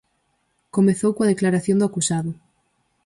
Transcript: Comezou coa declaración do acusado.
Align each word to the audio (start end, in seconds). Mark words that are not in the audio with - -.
Comezou 0.75 1.11
coa 1.17 1.31
declaración 1.33 1.77
do 1.79 1.87
acusado. 1.89 2.31